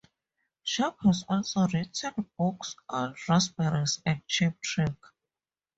Sharp 0.63 0.97
has 1.03 1.23
also 1.29 1.67
written 1.67 2.25
books 2.35 2.75
on 2.89 3.13
Raspberries 3.29 4.01
and 4.03 4.19
Cheap 4.25 4.59
Trick. 4.59 4.95